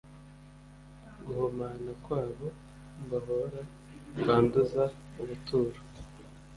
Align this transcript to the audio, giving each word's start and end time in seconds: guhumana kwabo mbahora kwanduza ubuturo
guhumana 1.25 1.91
kwabo 2.03 2.47
mbahora 3.03 3.61
kwanduza 4.21 4.83
ubuturo 5.21 5.79